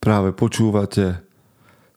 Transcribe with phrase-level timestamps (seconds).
[0.00, 1.20] Práve počúvate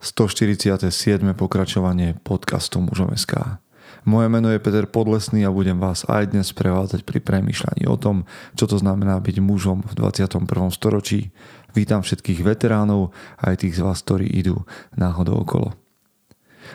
[0.03, 1.23] 147.
[1.39, 3.63] pokračovanie podcastu Mužom.sk.
[4.03, 8.27] Moje meno je Peter Podlesný a budem vás aj dnes prevádzať pri premýšľaní o tom,
[8.59, 10.35] čo to znamená byť mužom v 21.
[10.75, 11.31] storočí.
[11.71, 14.67] Vítam všetkých veteránov aj tých z vás, ktorí idú
[14.99, 15.71] náhodou okolo.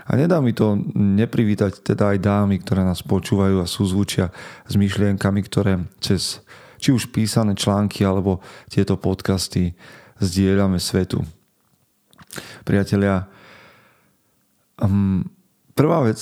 [0.09, 4.33] A nedá mi to neprivítať teda aj dámy, ktoré nás počúvajú a súzvučia
[4.65, 6.41] s myšlienkami, ktoré cez
[6.81, 8.41] či už písané články alebo
[8.73, 9.77] tieto podcasty
[10.23, 11.23] zdieľame svetu.
[12.63, 13.27] Priatelia,
[14.79, 15.25] um,
[15.73, 16.21] prvá vec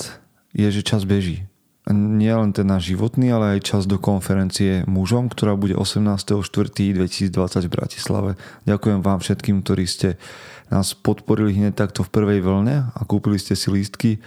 [0.55, 1.45] je, že čas beží.
[1.87, 7.31] Nie len ten náš životný, ale aj čas do konferencie mužom, ktorá bude 18.4.2020
[7.63, 8.31] v Bratislave.
[8.67, 10.19] Ďakujem vám všetkým, ktorí ste
[10.67, 14.19] nás podporili hneď takto v prvej vlne a kúpili ste si lístky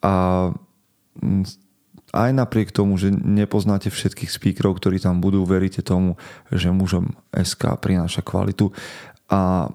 [0.00, 0.48] a
[1.20, 1.63] mm,
[2.14, 6.14] aj napriek tomu, že nepoznáte všetkých speakerov, ktorí tam budú, veríte tomu,
[6.54, 8.70] že mužom SK prináša kvalitu
[9.26, 9.66] a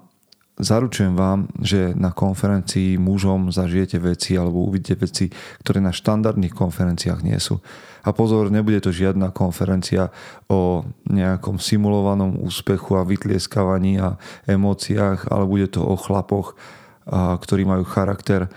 [0.56, 5.28] zaručujem vám, že na konferencii mužom zažijete veci alebo uvidíte veci,
[5.64, 7.60] ktoré na štandardných konferenciách nie sú.
[8.00, 10.08] A pozor, nebude to žiadna konferencia
[10.48, 14.16] o nejakom simulovanom úspechu a vytlieskavaní a
[14.48, 16.56] emóciách, ale bude to o chlapoch,
[17.14, 18.48] ktorí majú charakter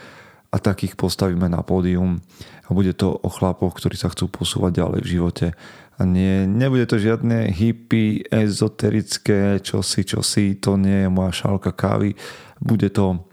[0.48, 2.24] a takých postavíme na pódium.
[2.64, 5.48] A bude to o chlapoch, ktorí sa chcú posúvať ďalej v živote
[5.94, 12.18] a nie, nebude to žiadne hippie, ezoterické, čosi, čosi, to nie je moja šálka kávy.
[12.58, 13.30] Bude to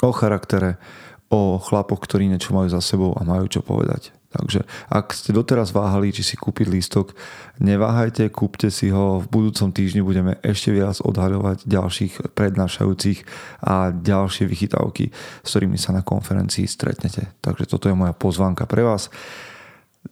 [0.00, 0.80] o charaktere,
[1.28, 4.21] o chlapoch, ktorí niečo majú za sebou a majú čo povedať.
[4.32, 7.12] Takže ak ste doteraz váhali, či si kúpiť lístok,
[7.60, 9.20] neváhajte, kúpte si ho.
[9.20, 13.18] V budúcom týždni budeme ešte viac odhaľovať ďalších prednášajúcich
[13.60, 15.12] a ďalšie vychytávky,
[15.44, 17.28] s ktorými sa na konferencii stretnete.
[17.44, 19.12] Takže toto je moja pozvánka pre vás.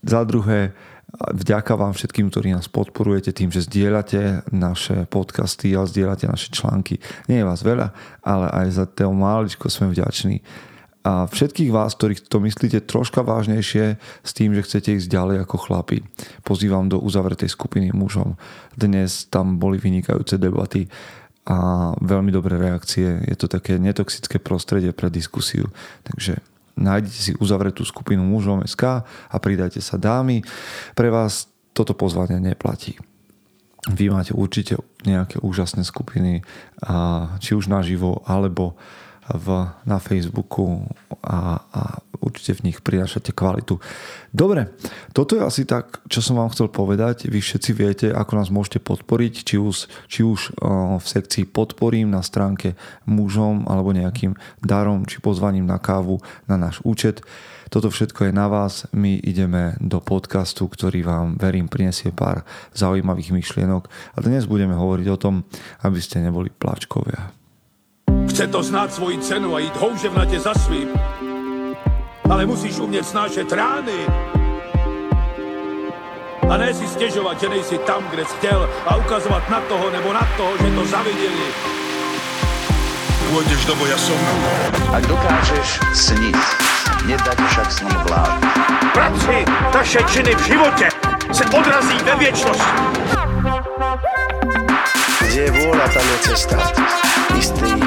[0.04, 0.76] Za druhé,
[1.10, 7.02] Vďaka vám všetkým, ktorí nás podporujete tým, že zdieľate naše podcasty a zdieľate naše články.
[7.26, 7.90] Nie je vás veľa,
[8.22, 10.38] ale aj za to máličko sme vďační.
[11.00, 15.56] A všetkých vás, ktorí to myslíte troška vážnejšie s tým, že chcete ísť ďalej ako
[15.56, 16.04] chlapi,
[16.44, 18.36] pozývam do uzavretej skupiny mužom.
[18.76, 20.92] Dnes tam boli vynikajúce debaty
[21.48, 23.16] a veľmi dobré reakcie.
[23.24, 25.72] Je to také netoxické prostredie pre diskusiu.
[26.04, 26.36] Takže
[26.76, 30.44] nájdete si uzavretú skupinu mužom SK a pridajte sa dámy.
[30.92, 33.00] Pre vás toto pozvanie neplatí.
[33.88, 34.76] Vy máte určite
[35.08, 36.44] nejaké úžasné skupiny,
[37.40, 38.76] či už naživo, alebo
[39.34, 40.86] v, na Facebooku
[41.22, 41.82] a, a
[42.20, 43.80] určite v nich prinášate kvalitu.
[44.30, 44.70] Dobre,
[45.16, 47.26] toto je asi tak, čo som vám chcel povedať.
[47.26, 49.76] Vy všetci viete, ako nás môžete podporiť, či už,
[50.06, 50.54] či už
[51.00, 52.76] v sekcii podporím na stránke
[53.08, 57.24] mužom alebo nejakým darom či pozvaním na kávu na náš účet.
[57.70, 58.90] Toto všetko je na vás.
[58.90, 62.42] My ideme do podcastu, ktorý vám, verím, prinesie pár
[62.74, 63.86] zaujímavých myšlienok.
[63.86, 65.34] A dnes budeme hovoriť o tom,
[65.86, 67.39] aby ste neboli plačkovia.
[68.30, 70.88] Chce to znát svoji cenu a jít houževnatě za svým.
[72.30, 74.06] Ale musíš umět snášet rány.
[76.50, 80.12] A ne si stěžovat, že nejsi tam, kde jsi chtěl a ukazovat na toho nebo
[80.12, 81.46] na toho, že to zaviděli.
[83.30, 84.18] Pôjdeš do boja som.
[84.90, 86.34] Ak dokážeš sniť,
[87.06, 88.42] nedať však sním vlád.
[88.90, 90.88] Práci, taše činy v životě
[91.30, 92.82] se odrazí ve věčnosti.
[95.30, 96.58] Kde je vôľa, tam je cesta.
[97.38, 97.79] Istý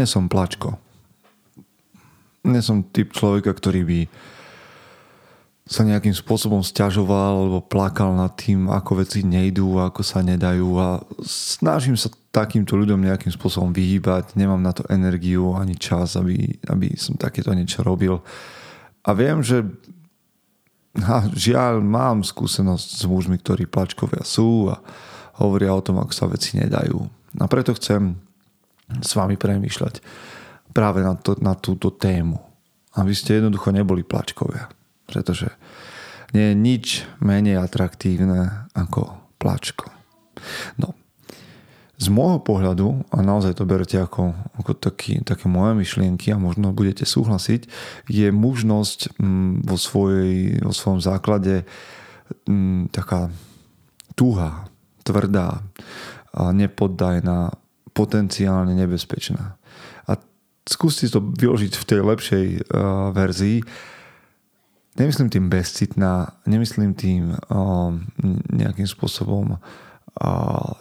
[0.00, 0.80] Nie som plačko.
[2.48, 4.00] Nie som typ človeka, ktorý by
[5.68, 11.04] sa nejakým spôsobom stiažoval alebo plakal nad tým, ako veci nejdú, ako sa nedajú a
[11.20, 16.96] snažím sa takýmto ľuďom nejakým spôsobom vyhýbať, nemám na to energiu ani čas, aby, aby
[16.96, 18.24] som takéto niečo robil.
[19.04, 19.68] A viem, že
[20.96, 24.80] a žiaľ mám skúsenosť s mužmi, ktorí plačkovia sú a
[25.38, 27.04] hovoria o tom, ako sa veci nedajú.
[27.36, 28.16] A preto chcem
[28.98, 30.02] s vami premýšľať
[30.74, 32.38] práve na, to, na túto tému.
[32.98, 34.80] Aby ste jednoducho neboli plačkovia
[35.10, 35.50] pretože
[36.30, 36.86] nie je nič
[37.18, 39.90] menej atraktívne ako plačko.
[40.78, 40.94] No,
[42.00, 46.70] z môjho pohľadu, a naozaj to berete ako, ako taký, také moje myšlienky a možno
[46.70, 47.66] budete súhlasiť,
[48.06, 51.66] je mužnosť mm, vo, svojej, vo svojom základe
[52.46, 53.28] mm, taká
[54.14, 54.70] tuhá,
[55.02, 55.66] tvrdá
[56.30, 57.50] nepoddajná,
[57.92, 59.56] potenciálne nebezpečná.
[60.06, 60.12] A
[60.66, 63.62] skúste to vyložiť v tej lepšej uh, verzii
[64.98, 67.94] Nemyslím tým bezcitná, nemyslím tým o,
[68.50, 69.58] nejakým spôsobom o,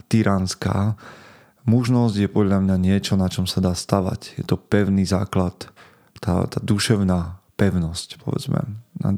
[0.10, 0.98] tyranská.
[1.70, 4.42] Mužnosť je podľa mňa niečo, na čom sa dá stavať.
[4.42, 5.70] Je to pevný základ,
[6.18, 8.66] tá, tá duševná pevnosť, povedzme.
[9.06, 9.10] A,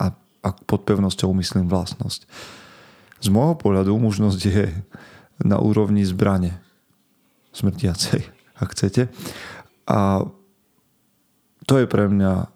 [0.00, 0.06] a
[0.44, 2.28] a pod pevnosťou myslím vlastnosť.
[3.24, 4.68] Z môjho pohľadu mužnosť je
[5.40, 6.60] na úrovni zbrane
[7.54, 8.20] smrtiacej,
[8.62, 9.08] ak chcete.
[9.88, 10.26] A
[11.64, 12.50] to je pre mňa,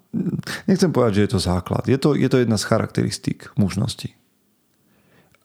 [0.68, 1.84] nechcem povedať, že je to základ.
[1.88, 4.12] Je to, je to jedna z charakteristík mužnosti.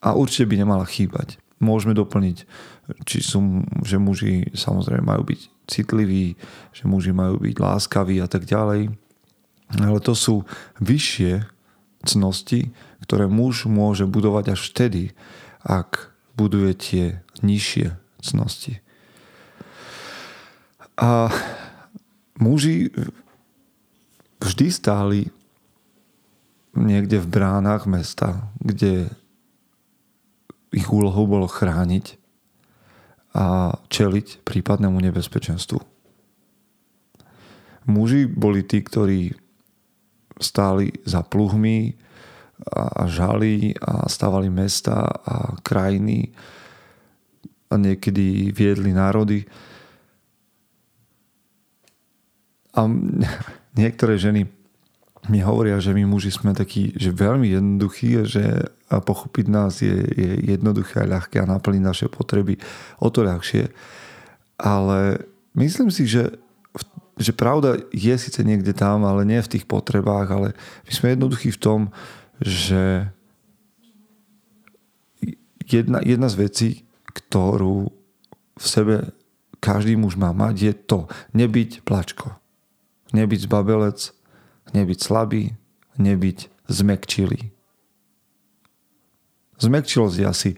[0.03, 1.39] A určite by nemala chýbať.
[1.63, 2.43] Môžeme doplniť,
[3.07, 6.35] či sú, že muži samozrejme majú byť citliví,
[6.75, 8.91] že muži majú byť láskaví a tak ďalej.
[9.79, 10.43] Ale to sú
[10.83, 11.47] vyššie
[12.03, 12.75] cnosti,
[13.07, 15.15] ktoré muž môže budovať až vtedy,
[15.63, 17.05] ak buduje tie
[17.39, 18.83] nižšie cnosti.
[20.97, 21.33] A
[22.37, 22.93] muži
[24.43, 25.21] vždy stáli
[26.73, 29.09] niekde v bránach mesta, kde
[30.73, 32.17] ich úlohou bolo chrániť
[33.33, 35.81] a čeliť prípadnému nebezpečenstvu.
[37.89, 39.33] Muži boli tí, ktorí
[40.39, 41.93] stáli za pluhmi
[42.73, 46.31] a žali a stávali mesta a krajiny
[47.69, 49.43] a niekedy viedli národy.
[52.73, 52.89] A
[53.81, 54.49] niektoré ženy
[55.31, 58.43] mi hovoria, že my muži sme takí, že veľmi jednoduchí že
[58.91, 62.59] pochopiť nás je, je jednoduché a ľahké a naplniť naše potreby
[62.99, 63.71] o to ľahšie.
[64.59, 65.23] Ale
[65.55, 66.37] myslím si, že,
[67.17, 70.47] že pravda je síce niekde tam, ale nie v tých potrebách, ale
[70.85, 71.79] my sme jednoduchí v tom,
[72.43, 73.07] že
[75.63, 76.69] jedna, jedna z vecí,
[77.09, 77.89] ktorú
[78.53, 78.95] v sebe
[79.63, 80.99] každý muž má mať, je to
[81.31, 82.42] nebyť plačko.
[83.13, 84.09] Nebyť zbabelec,
[84.73, 85.53] nebyť slabý,
[86.01, 87.53] nebyť zmekčilý.
[89.61, 90.51] Zmekčilosť je asi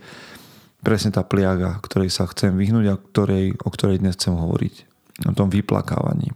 [0.81, 4.75] presne tá pliaga, ktorej sa chcem vyhnúť a ktorej, o ktorej dnes chcem hovoriť.
[5.27, 6.31] O tom vyplakávaní.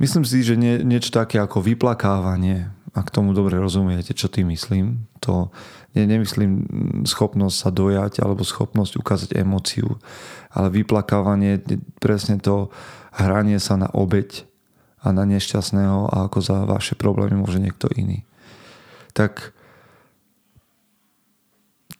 [0.00, 5.08] Myslím si, že nie, niečo také ako vyplakávanie, ak tomu dobre rozumiete, čo tým myslím,
[5.22, 5.48] to
[5.92, 6.52] nie, nemyslím
[7.04, 10.00] schopnosť sa dojať alebo schopnosť ukázať emóciu,
[10.48, 11.60] ale vyplakávanie
[12.00, 12.72] presne to
[13.12, 14.48] hranie sa na obeď
[15.04, 18.24] a na nešťastného a ako za vaše problémy môže niekto iný.
[19.12, 19.52] Tak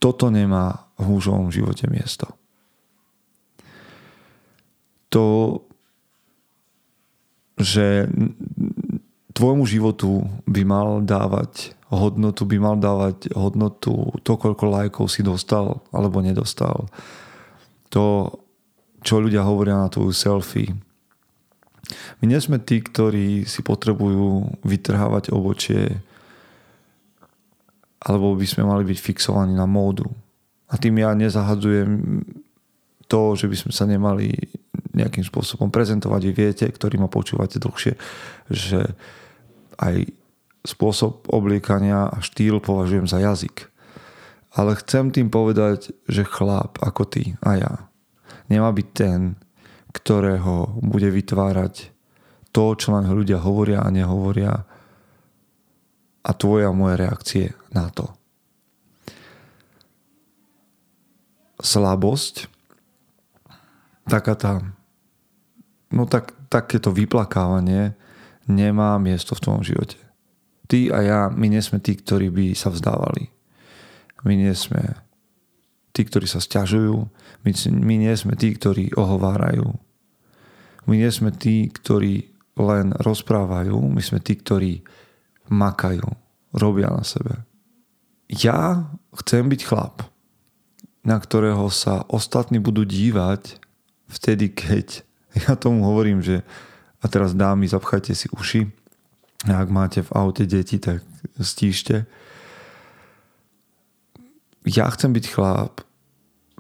[0.01, 2.33] toto nemá v mužovom živote miesto.
[5.13, 5.61] To,
[7.61, 8.09] že
[9.37, 15.85] tvojmu životu by mal dávať hodnotu, by mal dávať hodnotu to, koľko lajkov si dostal
[15.93, 16.89] alebo nedostal.
[17.93, 18.33] To,
[19.05, 20.73] čo ľudia hovoria na tvoju selfie,
[22.23, 26.01] my nie sme tí, ktorí si potrebujú vytrhávať obočie
[28.03, 30.09] alebo by sme mali byť fixovaní na módu.
[30.73, 32.25] A tým ja nezahadzujem
[33.07, 34.33] to, že by sme sa nemali
[34.97, 36.21] nejakým spôsobom prezentovať.
[36.27, 37.95] Vy viete, ktorí ma počúvate dlhšie,
[38.49, 38.81] že
[39.79, 40.09] aj
[40.63, 43.71] spôsob obliekania a štýl považujem za jazyk.
[44.53, 47.73] Ale chcem tým povedať, že chlap ako ty a ja
[48.53, 49.41] nemá byť ten,
[49.97, 51.93] ktorého bude vytvárať
[52.53, 54.53] to, čo len ľudia hovoria a nehovoria
[56.23, 58.13] a tvoje a moje reakcie na to.
[61.63, 62.51] Slabosť,
[64.05, 64.53] taká tá,
[65.89, 67.95] no tak, takéto vyplakávanie
[68.45, 69.99] nemá miesto v tvojom živote.
[70.73, 73.29] Ty a ja, my nie sme tí, ktorí by sa vzdávali.
[74.25, 74.81] My nie sme
[75.93, 77.13] tí, ktorí sa stiažujú.
[77.45, 79.69] My, my nie sme tí, ktorí ohovárajú.
[80.89, 83.77] My nie sme tí, ktorí len rozprávajú.
[83.85, 84.81] My sme tí, ktorí
[85.53, 86.09] makajú,
[86.57, 87.45] robia na sebe.
[88.33, 90.09] Ja chcem byť chlap,
[91.05, 93.61] na ktorého sa ostatní budú dívať
[94.09, 95.05] vtedy, keď
[95.45, 96.41] ja tomu hovorím, že
[97.03, 98.82] a teraz dámy, zapchajte si uši.
[99.49, 101.03] Ak máte v aute deti, tak
[101.43, 102.07] stíšte.
[104.63, 105.83] Ja chcem byť chlap,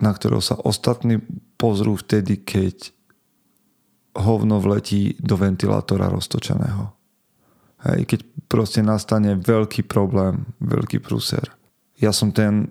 [0.02, 1.22] na ktorého sa ostatní
[1.54, 2.90] pozrú vtedy, keď
[4.18, 6.90] hovno vletí do ventilátora roztočeného.
[7.86, 8.20] Hej, keď
[8.50, 11.54] proste nastane veľký problém, veľký prúser.
[11.98, 12.70] Ja som ten,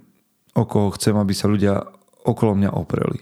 [0.56, 1.84] o koho chcem, aby sa ľudia
[2.28, 3.20] okolo mňa opreli.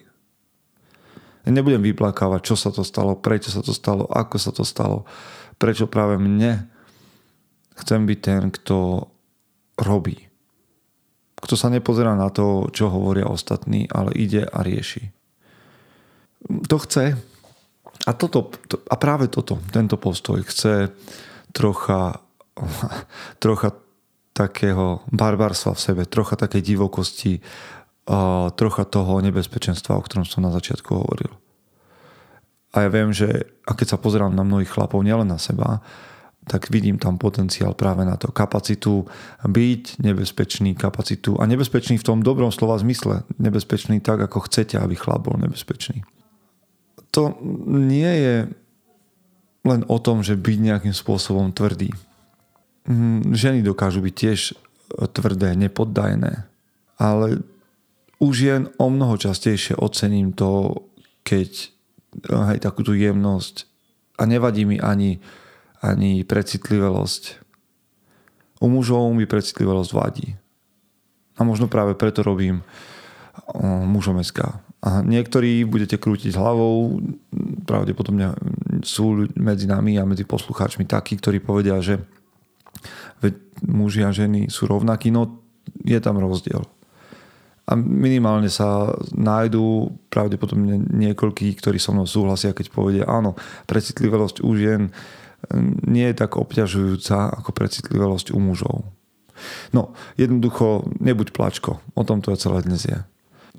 [1.50, 5.10] Nebudem vyplakávať, čo sa to stalo, prečo sa to stalo, ako sa to stalo,
[5.58, 6.70] prečo práve mne.
[7.80, 9.08] Chcem byť ten, kto
[9.80, 10.28] robí.
[11.40, 15.16] Kto sa nepozerá na to, čo hovoria ostatní, ale ide a rieši.
[16.68, 17.16] To chce.
[18.08, 20.92] A, toto, to, a práve toto, tento postoj chce
[21.56, 22.20] trocha,
[23.44, 23.76] trocha
[24.36, 27.44] takého barbarstva v sebe, trocha takej divokosti,
[28.56, 31.36] trocha toho nebezpečenstva, o ktorom som na začiatku hovoril.
[32.72, 35.82] A ja viem, že a keď sa pozerám na mnohých chlapov, nielen na seba,
[36.50, 38.34] tak vidím tam potenciál práve na to.
[38.34, 39.06] Kapacitu
[39.46, 43.22] byť nebezpečný, kapacitu a nebezpečný v tom dobrom slova zmysle.
[43.38, 46.02] Nebezpečný tak, ako chcete, aby chlap bol nebezpečný.
[47.14, 47.38] To
[47.70, 48.36] nie je
[49.70, 51.94] len o tom, že byť nejakým spôsobom tvrdý.
[52.90, 54.40] Mm, ženy dokážu byť tiež
[55.14, 56.50] tvrdé, nepoddajné.
[56.98, 57.46] Ale
[58.18, 60.82] už jen o mnoho častejšie ocením to,
[61.22, 61.72] keď
[62.26, 63.70] hej, takú jemnosť
[64.20, 65.24] a nevadí mi ani
[65.80, 67.24] ani precitlivosť.
[68.60, 70.36] U mužov mi precitlivosť vadí.
[71.40, 72.60] A možno práve preto robím
[73.88, 74.20] mužom.
[74.80, 77.00] A niektorí budete krútiť hlavou,
[77.64, 78.36] pravdepodobne
[78.84, 82.00] sú medzi nami a medzi poslucháčmi takí, ktorí povedia, že
[83.64, 85.44] muži a ženy sú rovnakí, no
[85.84, 86.64] je tam rozdiel.
[87.70, 93.36] A minimálne sa nájdú pravdepodobne niekoľkí, ktorí so mnou súhlasia, keď povedia, áno,
[93.70, 94.90] precitlivosť u žien
[95.88, 98.78] nie je tak obťažujúca ako precitlivosť u mužov.
[99.72, 101.80] No, jednoducho, nebuď plačko.
[101.96, 103.00] O tom to je celé dnes je.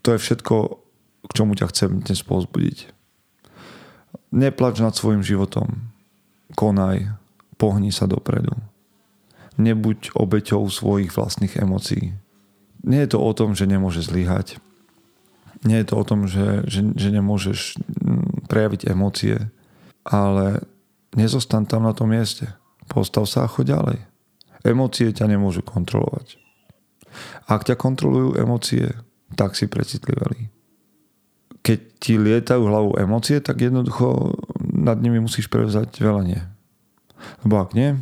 [0.04, 0.56] To je všetko,
[1.28, 2.92] k čomu ťa chcem dnes pozbudiť.
[4.30, 5.90] Neplač nad svojim životom.
[6.54, 7.16] Konaj.
[7.56, 8.56] Pohni sa dopredu.
[9.60, 12.16] Nebuď obeťou svojich vlastných emócií.
[12.80, 14.56] Nie je to o tom, že nemôže zlyhať.
[15.68, 19.36] Nie je to o tom, že, že, že nemôžeš mm, prejaviť emócie,
[20.08, 20.64] ale
[21.14, 22.46] nezostan tam na tom mieste.
[22.90, 23.98] Postav sa a choď ďalej.
[24.66, 26.36] Emócie ťa nemôžu kontrolovať.
[27.48, 28.92] Ak ťa kontrolujú emócie,
[29.34, 30.50] tak si precitlivelý.
[31.60, 36.40] Keď ti lietajú hlavou emócie, tak jednoducho nad nimi musíš prevzať velenie.
[37.44, 38.00] Lebo ak nie,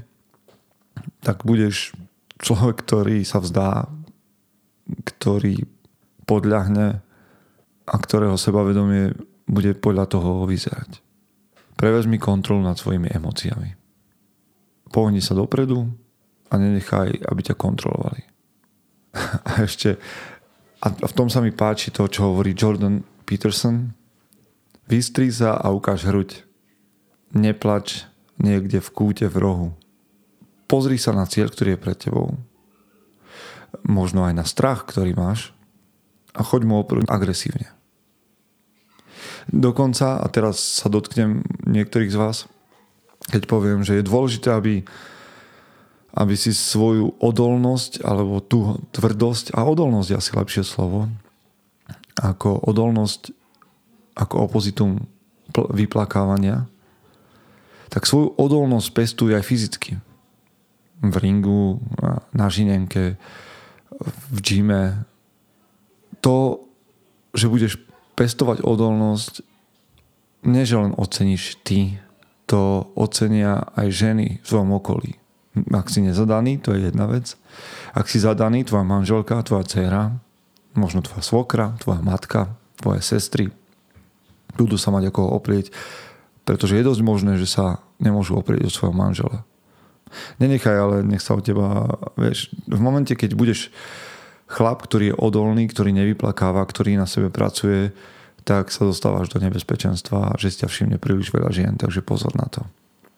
[1.23, 1.95] tak budeš
[2.39, 3.91] človek, ktorý sa vzdá,
[5.05, 5.67] ktorý
[6.25, 7.03] podľahne
[7.89, 9.17] a ktorého sebavedomie
[9.49, 11.01] bude podľa toho vyzerať.
[11.79, 13.71] Prevezmi kontrolu nad svojimi emóciami.
[14.91, 15.87] Pohni sa dopredu
[16.51, 18.27] a nenechaj, aby ťa kontrolovali.
[19.49, 19.97] A ešte,
[20.79, 23.95] a v tom sa mi páči to, čo hovorí Jordan Peterson.
[24.87, 26.45] Vystri sa a ukáž hruď.
[27.35, 28.07] Neplač
[28.39, 29.69] niekde v kúte v rohu.
[30.71, 32.37] Pozri sa na cieľ, ktorý je pred tebou.
[33.85, 35.53] Možno aj na strach, ktorý máš
[36.33, 37.78] a choď mu oproti agresívne.
[39.49, 42.37] Dokonca, a teraz sa dotknem niektorých z vás,
[43.33, 44.85] keď poviem, že je dôležité, aby,
[46.13, 51.09] aby si svoju odolnosť alebo tú tvrdosť, a odolnosť je asi lepšie slovo,
[52.21, 53.33] ako odolnosť,
[54.21, 55.09] ako opozitum
[55.53, 56.69] vyplakávania,
[57.89, 59.97] tak svoju odolnosť pestuj aj fyzicky.
[61.01, 61.81] V ringu,
[62.37, 63.17] na žinenke,
[64.29, 65.09] v gyme.
[66.21, 66.67] To,
[67.33, 67.88] že budeš
[68.19, 69.47] pestovať odolnosť,
[70.51, 72.03] nie že len oceníš ty,
[72.51, 75.21] to ocenia aj ženy v svojom okolí.
[75.71, 77.39] Ak si nezadaný, to je jedna vec.
[77.95, 80.19] Ak si zadaný, tvoja manželka, tvoja dcera,
[80.75, 83.55] možno tvoja svokra, tvoja matka, tvoje sestry,
[84.59, 85.71] budú sa mať ako oprieť,
[86.43, 89.47] pretože je dosť možné, že sa nemôžu oprieť od svojho manžela.
[90.41, 93.69] Nenechaj, ale nech sa od teba, vieš, v momente, keď budeš
[94.49, 97.93] chlap, ktorý je odolný, ktorý nevyplakáva, ktorý na sebe pracuje,
[98.49, 102.49] tak sa dostávaš do nebezpečenstva, že si ťa všimne príliš veľa žien, takže pozor na
[102.49, 102.65] to.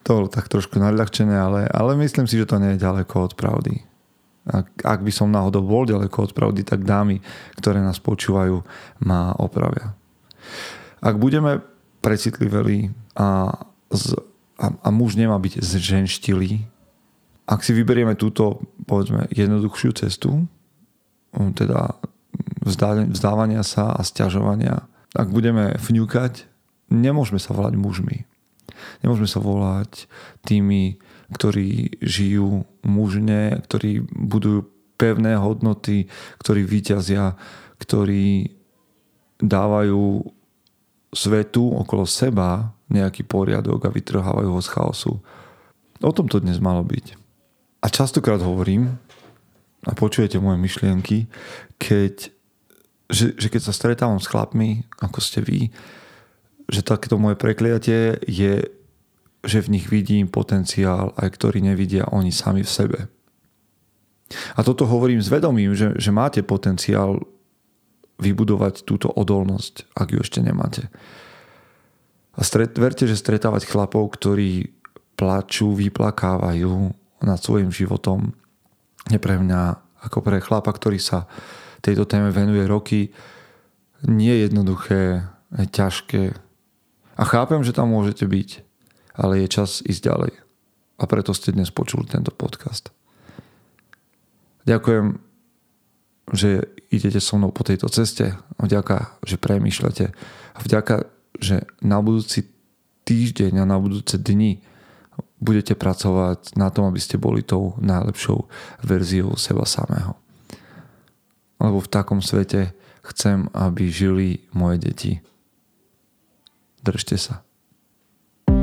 [0.03, 3.33] To bolo tak trošku nadľahčené, ale, ale myslím si, že to nie je ďaleko od
[3.39, 3.87] pravdy.
[4.51, 7.23] Ak, ak by som náhodou bol ďaleko od pravdy, tak dámy,
[7.61, 8.67] ktoré nás počúvajú,
[9.07, 9.95] ma opravia.
[10.99, 11.63] Ak budeme
[12.03, 13.55] precitliveli a,
[14.59, 16.67] a, a muž nemá byť zženštilý,
[17.47, 20.49] ak si vyberieme túto, povedzme, jednoduchšiu cestu,
[21.35, 21.97] teda
[23.11, 24.87] vzdávania sa a stiažovania.
[25.15, 26.47] Ak budeme vňukať,
[26.91, 28.19] nemôžeme sa volať mužmi.
[29.03, 30.07] Nemôžeme sa volať
[30.47, 30.99] tými,
[31.35, 34.67] ktorí žijú mužne, ktorí budujú
[35.01, 36.07] pevné hodnoty,
[36.43, 37.35] ktorí vyťazia,
[37.81, 38.53] ktorí
[39.41, 40.21] dávajú
[41.11, 45.13] svetu okolo seba nejaký poriadok a vytrhávajú ho z chaosu.
[46.01, 47.17] O tom to dnes malo byť.
[47.81, 49.01] A častokrát hovorím,
[49.89, 51.31] a počujete moje myšlienky,
[51.81, 52.29] keď,
[53.09, 55.73] že, že keď sa stretávam s chlapmi, ako ste vy,
[56.69, 58.69] že takéto moje prekliatie je,
[59.41, 63.01] že v nich vidím potenciál, aj ktorý nevidia oni sami v sebe.
[64.55, 67.19] A toto hovorím s vedomím, že, že máte potenciál
[68.21, 70.87] vybudovať túto odolnosť, ak ju ešte nemáte.
[72.37, 74.71] A stret, verte, že stretávať chlapov, ktorí
[75.19, 76.95] plačú, vyplakávajú
[77.27, 78.33] nad svojim životom,
[79.09, 81.25] je pre mňa ako pre chlapa, ktorý sa
[81.81, 83.01] tejto téme venuje roky,
[84.05, 85.25] nie je jednoduché,
[85.57, 86.25] je ťažké.
[87.17, 88.49] A chápem, že tam môžete byť,
[89.17, 90.33] ale je čas ísť ďalej.
[91.01, 92.93] a preto ste dnes počuli tento podcast.
[94.69, 95.17] Ďakujem,
[96.37, 98.37] že idete so mnou po tejto ceste.
[98.61, 100.13] Vďaka, že premýšľate.
[100.53, 101.09] A vďaka,
[101.41, 102.53] že na budúci
[103.09, 104.61] týždeň a na budúce dni
[105.41, 108.45] budete pracovať na tom, aby ste boli tou najlepšou
[108.85, 110.15] verziou seba samého.
[111.61, 115.13] Lebo v takom svete chcem, aby žili moje deti.
[116.85, 117.45] Držte sa.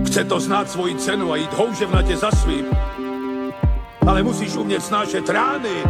[0.06, 2.66] Chce to znát svoji cenu a jít houževnatě za svým.
[4.08, 5.84] Ale musíš umět snášet rány.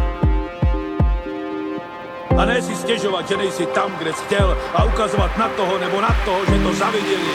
[2.38, 6.00] A ne si stěžovat, že nejsi tam, kde jsi chtěl a ukazovat na toho nebo
[6.00, 7.34] na toho, že to zaviděli